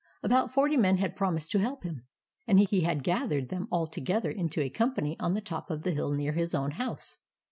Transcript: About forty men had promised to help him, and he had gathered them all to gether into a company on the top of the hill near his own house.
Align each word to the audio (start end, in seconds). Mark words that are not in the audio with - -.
About 0.23 0.51
forty 0.51 0.77
men 0.77 0.97
had 0.97 1.15
promised 1.15 1.51
to 1.51 1.59
help 1.59 1.83
him, 1.83 2.07
and 2.47 2.57
he 2.59 2.81
had 2.81 3.03
gathered 3.03 3.49
them 3.49 3.67
all 3.69 3.85
to 3.85 4.01
gether 4.01 4.31
into 4.31 4.59
a 4.59 4.67
company 4.71 5.15
on 5.19 5.35
the 5.35 5.41
top 5.41 5.69
of 5.69 5.83
the 5.83 5.91
hill 5.91 6.11
near 6.15 6.31
his 6.33 6.55
own 6.55 6.71
house. 6.71 7.19